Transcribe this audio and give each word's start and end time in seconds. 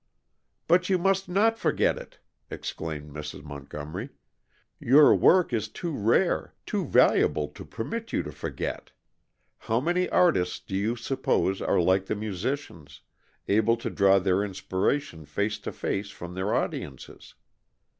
"But 0.67 0.89
you 0.89 0.97
must 0.97 1.29
not 1.29 1.59
forget 1.59 1.95
it!" 1.95 2.17
exclaimed 2.49 3.11
Mrs. 3.13 3.43
Montgomery. 3.43 4.09
"Your 4.79 5.13
work 5.13 5.53
is 5.53 5.67
too 5.67 5.91
rare, 5.95 6.55
too 6.65 6.87
valuable 6.87 7.49
to 7.49 7.63
permit 7.63 8.11
you 8.11 8.23
to 8.23 8.31
forget 8.31 8.93
How 9.59 9.79
many 9.79 10.09
artists, 10.09 10.59
do 10.59 10.75
you 10.75 10.95
suppose, 10.95 11.61
are, 11.61 11.79
like 11.79 12.07
the 12.07 12.15
musicians, 12.15 13.01
able 13.47 13.77
to 13.77 13.91
draw 13.91 14.17
their 14.17 14.43
inspiration 14.43 15.23
face 15.23 15.59
to 15.59 15.71
face 15.71 16.09
from 16.09 16.33
their 16.33 16.51
audiences? 16.51 17.35